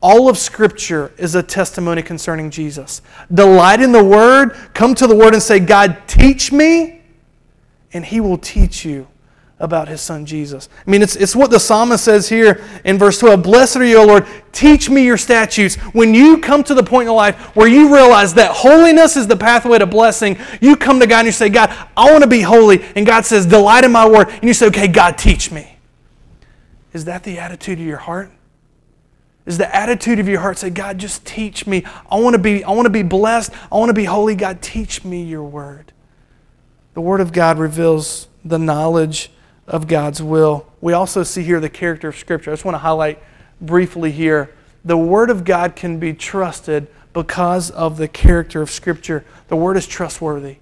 [0.00, 3.00] all of Scripture is a testimony concerning Jesus.
[3.32, 7.02] Delight in the Word, come to the Word and say, God, teach me,
[7.92, 9.06] and He will teach you
[9.60, 10.68] about his son Jesus.
[10.86, 13.98] I mean, it's, it's what the psalmist says here in verse 12 Blessed are you,
[13.98, 15.76] O Lord, teach me your statutes.
[15.92, 19.36] When you come to the point in life where you realize that holiness is the
[19.36, 22.40] pathway to blessing, you come to God and you say, God, I want to be
[22.40, 22.82] holy.
[22.96, 24.28] And God says, Delight in my word.
[24.28, 25.78] And you say, Okay, God, teach me.
[26.92, 28.30] Is that the attitude of your heart?
[29.46, 31.84] Is the attitude of your heart say, God, just teach me.
[32.10, 33.52] I want to be, I want to be blessed.
[33.70, 34.34] I want to be holy.
[34.34, 35.92] God, teach me your word.
[36.94, 39.30] The word of God reveals the knowledge
[39.66, 40.66] of God's will.
[40.80, 42.50] We also see here the character of Scripture.
[42.50, 43.22] I just want to highlight
[43.60, 49.24] briefly here the Word of God can be trusted because of the character of Scripture.
[49.48, 50.58] The Word is trustworthy.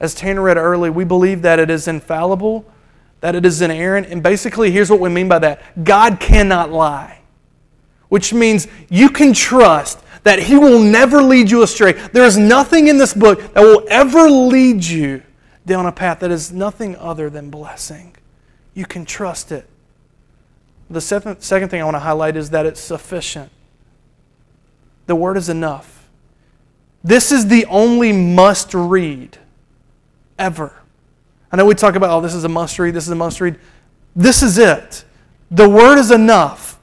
[0.00, 2.64] As Tanner read earlier, we believe that it is infallible,
[3.20, 7.20] that it is inerrant, and basically, here's what we mean by that God cannot lie,
[8.08, 11.92] which means you can trust that He will never lead you astray.
[11.92, 15.22] There is nothing in this book that will ever lead you
[15.68, 18.16] down a path that is nothing other than blessing.
[18.74, 19.68] You can trust it.
[20.90, 23.50] The second, second thing I want to highlight is that it's sufficient.
[25.06, 26.08] The Word is enough.
[27.04, 29.38] This is the only must read
[30.38, 30.74] ever.
[31.52, 33.40] I know we talk about, oh, this is a must read, this is a must
[33.40, 33.58] read.
[34.16, 35.04] This is it.
[35.50, 36.78] The Word is enough.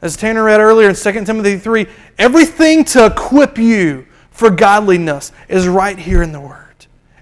[0.00, 1.86] As Tanner read earlier in 2 Timothy 3,
[2.18, 6.67] everything to equip you for godliness is right here in the Word.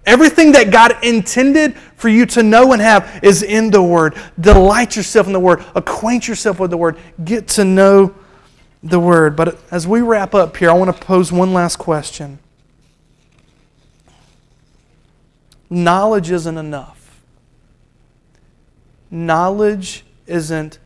[0.07, 4.15] Everything that God intended for you to know and have is in the Word.
[4.41, 5.65] Delight yourself in the Word.
[5.75, 6.97] Acquaint yourself with the Word.
[7.25, 8.15] Get to know
[8.83, 9.35] the Word.
[9.35, 12.39] But as we wrap up here, I want to pose one last question.
[15.69, 17.21] Knowledge isn't enough.
[19.11, 20.79] Knowledge isn't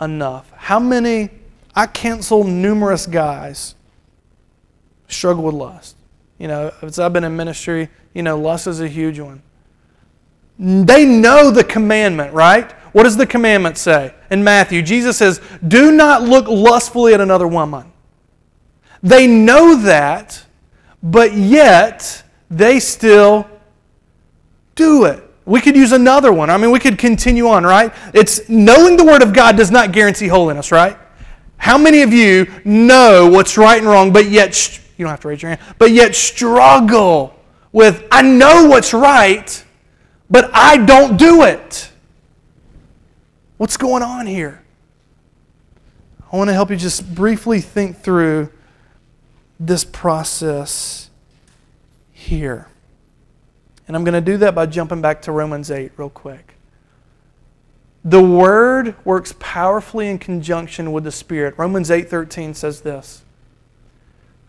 [0.00, 0.50] enough.
[0.52, 1.30] How many,
[1.74, 3.74] I cancel numerous guys
[5.08, 5.96] struggle with lust.
[6.42, 9.40] You know, as I've been in ministry, you know, lust is a huge one.
[10.58, 12.72] They know the commandment, right?
[12.92, 14.12] What does the commandment say?
[14.28, 17.92] In Matthew, Jesus says, Do not look lustfully at another woman.
[19.04, 20.44] They know that,
[21.00, 23.48] but yet they still
[24.74, 25.22] do it.
[25.44, 26.50] We could use another one.
[26.50, 27.94] I mean, we could continue on, right?
[28.14, 30.98] It's knowing the Word of God does not guarantee holiness, right?
[31.56, 35.28] How many of you know what's right and wrong, but yet, you don't have to
[35.28, 37.34] raise your hand, but yet struggle
[37.72, 39.64] with, I know what's right,
[40.30, 41.90] but I don't do it?
[43.56, 44.62] What's going on here?
[46.32, 48.50] I want to help you just briefly think through
[49.60, 51.10] this process
[52.10, 52.68] here.
[53.86, 56.54] And I'm going to do that by jumping back to Romans 8 real quick.
[58.04, 61.54] The word works powerfully in conjunction with the spirit.
[61.56, 63.22] Romans 8:13 says this.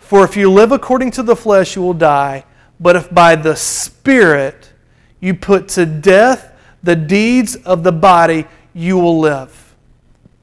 [0.04, 2.46] For if you live according to the flesh you will die,
[2.80, 4.72] but if by the spirit
[5.20, 9.76] you put to death the deeds of the body, you will live.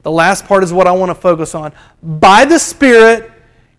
[0.03, 1.71] The last part is what I want to focus on.
[2.01, 3.31] By the spirit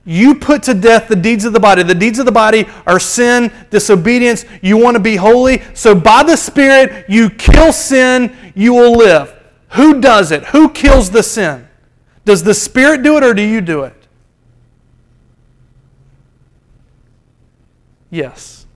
[0.04, 1.82] you put to death the deeds of the body.
[1.82, 4.44] The deeds of the body are sin, disobedience.
[4.60, 5.62] You want to be holy.
[5.74, 9.32] So by the Spirit, you kill sin, you will live.
[9.70, 10.44] Who does it?
[10.46, 11.68] Who kills the sin?
[12.24, 14.01] Does the Spirit do it or do you do it?
[18.12, 18.66] Yes.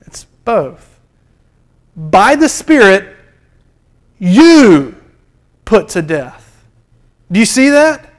[0.00, 0.98] It's both.
[1.96, 3.14] By the Spirit,
[4.18, 4.96] you
[5.64, 6.66] put to death.
[7.30, 8.12] Do you see that?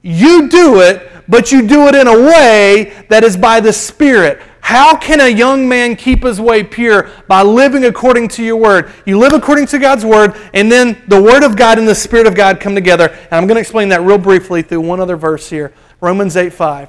[0.00, 4.42] You do it but you do it in a way that is by the Spirit.
[4.60, 7.08] How can a young man keep his way pure?
[7.28, 8.92] By living according to your word.
[9.06, 12.26] You live according to God's word, and then the word of God and the Spirit
[12.26, 13.08] of God come together.
[13.08, 16.52] And I'm going to explain that real briefly through one other verse here Romans 8
[16.52, 16.88] 5.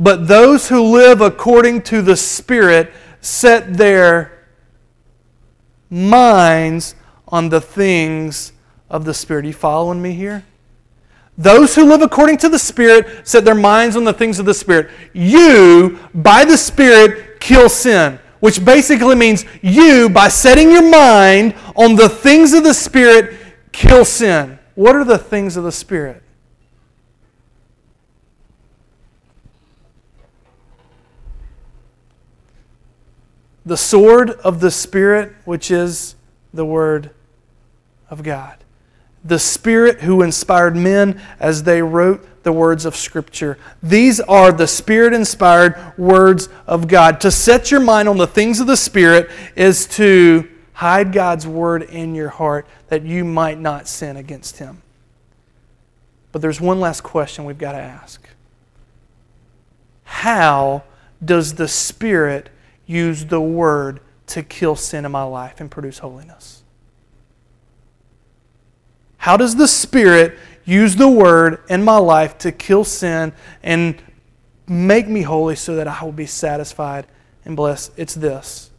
[0.00, 2.90] But those who live according to the Spirit
[3.20, 4.46] set their
[5.90, 6.94] minds
[7.28, 8.52] on the things
[8.88, 9.44] of the Spirit.
[9.44, 10.42] Are you following me here?
[11.36, 14.54] Those who live according to the Spirit set their minds on the things of the
[14.54, 14.90] Spirit.
[15.12, 21.94] You, by the Spirit, kill sin, which basically means you, by setting your mind on
[21.94, 23.36] the things of the Spirit,
[23.70, 24.58] kill sin.
[24.76, 26.22] What are the things of the Spirit?
[33.70, 36.16] The sword of the Spirit, which is
[36.52, 37.10] the Word
[38.10, 38.60] of God
[39.24, 43.58] the Spirit who inspired men as they wrote the words of Scripture.
[43.82, 47.20] These are the Spirit inspired words of God.
[47.20, 51.82] To set your mind on the things of the Spirit is to hide God's Word
[51.82, 54.80] in your heart that you might not sin against Him.
[56.32, 58.26] But there's one last question we've got to ask
[60.04, 60.84] How
[61.22, 62.48] does the Spirit
[62.90, 66.62] use the Word to kill sin in my life and produce holiness?
[69.16, 73.32] How does the Spirit use the Word in my life to kill sin
[73.62, 74.02] and
[74.66, 77.06] make me holy so that I will be satisfied
[77.44, 77.92] and blessed?
[77.96, 78.70] It's this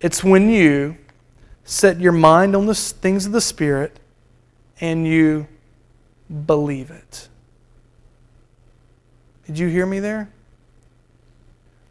[0.00, 0.96] it's when you
[1.64, 3.98] set your mind on the things of the Spirit
[4.80, 5.46] and you
[6.46, 7.28] believe it.
[9.46, 10.30] Did you hear me there?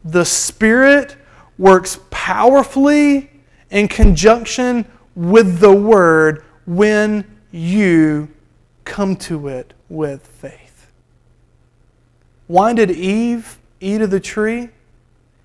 [0.04, 1.16] The Spirit
[1.58, 3.30] works powerfully
[3.70, 4.84] in conjunction
[5.14, 8.28] with the Word when you
[8.84, 10.90] come to it with faith.
[12.46, 14.68] Why did Eve eat of the tree?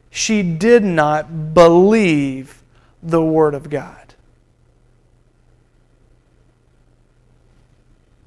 [0.10, 2.62] She did not believe
[3.02, 4.14] the Word of God.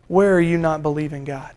[0.09, 1.53] Where are you not believing God?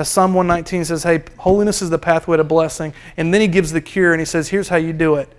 [0.00, 2.94] As Psalm 119 says, hey, holiness is the pathway to blessing.
[3.18, 5.30] And then he gives the cure and he says, here's how you do it.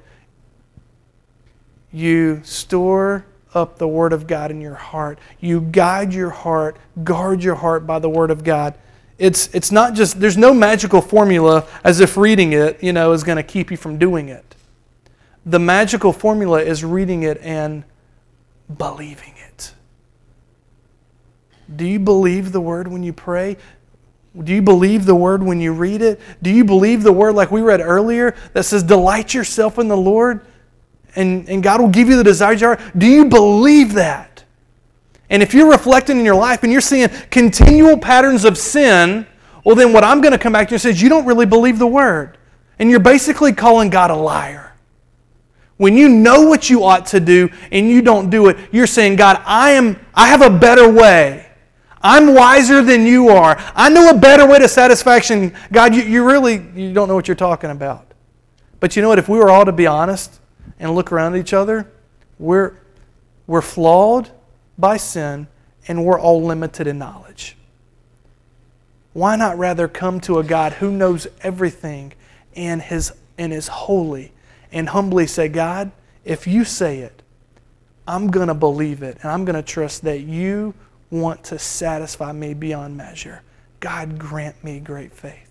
[1.92, 5.18] You store up the Word of God in your heart.
[5.40, 8.76] You guide your heart, guard your heart by the Word of God.
[9.18, 13.24] It's, it's not just, there's no magical formula as if reading it, you know, is
[13.24, 14.56] going to keep you from doing it.
[15.44, 17.84] The magical formula is reading it and
[18.78, 19.74] believing it.
[21.76, 23.58] Do you believe the Word when you pray?
[24.44, 26.20] Do you believe the word when you read it?
[26.42, 29.98] Do you believe the word like we read earlier that says, Delight yourself in the
[29.98, 30.46] Lord?
[31.16, 32.80] and, and God will give you the desires of.
[32.98, 34.44] Do you believe that?
[35.30, 39.26] And if you're reflecting in your life and you're seeing continual patterns of sin,
[39.64, 41.88] well, then what I'm going to come back to is you don't really believe the
[41.88, 42.38] word.
[42.80, 44.74] And you're basically calling God a liar.
[45.78, 49.16] When you know what you ought to do and you don't do it, you're saying,
[49.16, 51.51] God, I am I have a better way.
[52.04, 53.56] I'm wiser than you are.
[53.76, 55.54] I know a better way to satisfaction.
[55.72, 58.12] God, you, you really you don't know what you're talking about.
[58.80, 59.20] But you know what?
[59.20, 60.42] If we were all to be honest,
[60.82, 61.90] and look around at each other,
[62.40, 62.74] we're,
[63.46, 64.32] we're flawed
[64.78, 65.48] by sin
[65.88, 67.56] and we're all limited in knowledge.
[69.14, 72.14] Why not rather come to a God who knows everything
[72.56, 74.34] and, his, and is holy
[74.72, 75.92] and humbly say, God,
[76.26, 77.22] if you say it,
[78.08, 80.74] I'm going to believe it, and I'm going to trust that you
[81.12, 83.44] want to satisfy me beyond measure.
[83.80, 85.50] God, grant me great faith.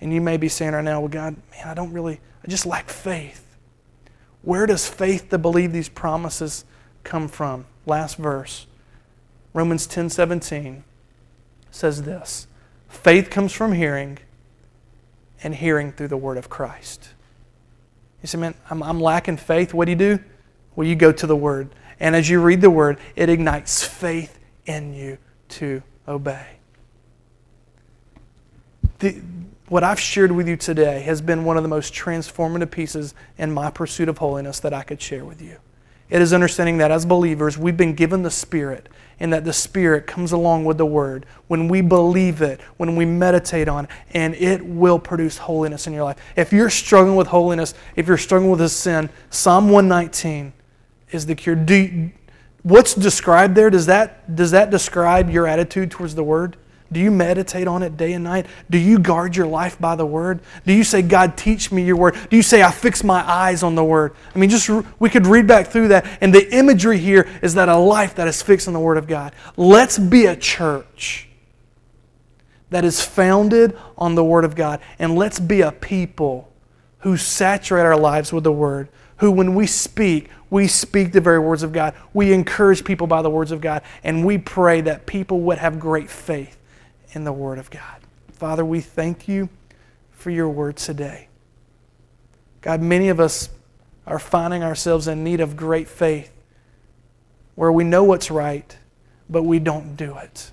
[0.00, 2.66] And you may be saying right now, well, God, man, I don't really, I just
[2.66, 3.56] lack faith.
[4.42, 6.64] Where does faith to believe these promises
[7.04, 7.66] come from?
[7.86, 8.66] Last verse.
[9.54, 10.84] Romans 10 17
[11.70, 12.46] says this
[12.88, 14.18] Faith comes from hearing,
[15.42, 17.10] and hearing through the word of Christ.
[18.22, 19.72] You say, man, I'm, I'm lacking faith.
[19.72, 20.18] What do you do?
[20.74, 21.70] Well, you go to the word.
[22.00, 24.35] And as you read the word, it ignites faith
[24.66, 26.46] in you to obey.
[28.98, 29.20] The,
[29.68, 33.52] what I've shared with you today has been one of the most transformative pieces in
[33.52, 35.58] my pursuit of holiness that I could share with you.
[36.08, 38.88] It is understanding that as believers, we've been given the Spirit,
[39.18, 43.04] and that the Spirit comes along with the Word when we believe it, when we
[43.04, 46.18] meditate on it, and it will produce holiness in your life.
[46.36, 50.52] If you're struggling with holiness, if you're struggling with a sin, Psalm 119
[51.10, 51.56] is the cure.
[51.56, 52.10] Do,
[52.66, 56.56] what's described there, does that, does that describe your attitude towards the Word?
[56.90, 58.46] Do you meditate on it day and night?
[58.68, 60.40] Do you guard your life by the Word?
[60.66, 62.16] Do you say, God, teach me your Word?
[62.28, 64.16] Do you say, I fix my eyes on the Word?
[64.34, 67.68] I mean, just we could read back through that, and the imagery here is that
[67.68, 69.32] a life that is fixed on the Word of God.
[69.56, 71.28] Let's be a church
[72.70, 76.52] that is founded on the Word of God, and let's be a people
[77.00, 78.88] who saturate our lives with the Word,
[79.18, 81.94] who, when we speak, we speak the very words of God.
[82.14, 85.80] We encourage people by the words of God, and we pray that people would have
[85.80, 86.58] great faith
[87.12, 88.00] in the Word of God.
[88.32, 89.48] Father, we thank you
[90.10, 91.28] for your word today.
[92.60, 93.48] God, many of us
[94.06, 96.32] are finding ourselves in need of great faith
[97.54, 98.76] where we know what's right,
[99.30, 100.50] but we don't do it.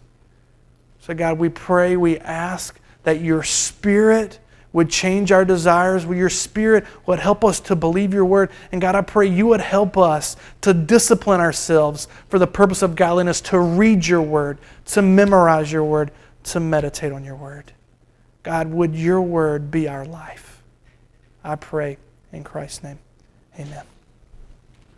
[1.01, 4.39] So, God, we pray, we ask that your Spirit
[4.73, 8.49] would change our desires, where your Spirit would help us to believe your word.
[8.71, 12.95] And God, I pray you would help us to discipline ourselves for the purpose of
[12.95, 16.11] godliness, to read your word, to memorize your word,
[16.45, 17.71] to meditate on your word.
[18.41, 20.61] God, would your word be our life?
[21.43, 21.97] I pray
[22.31, 22.99] in Christ's name.
[23.57, 23.92] Amen.